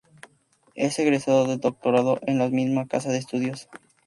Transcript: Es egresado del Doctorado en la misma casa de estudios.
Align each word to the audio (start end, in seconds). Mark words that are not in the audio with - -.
Es 0.73 0.97
egresado 0.97 1.45
del 1.45 1.59
Doctorado 1.59 2.17
en 2.25 2.39
la 2.39 2.49
misma 2.49 2.87
casa 2.87 3.09
de 3.11 3.19
estudios. 3.19 3.69